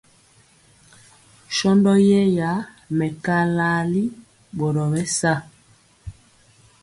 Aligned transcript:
Shɔndɔ 1.55 1.93
yɛra 2.09 2.51
mɛkaa 2.97 3.43
laali 3.57 4.03
ɓɔri 4.57 4.83
bɛ 4.91 5.01
sa. 5.17 5.33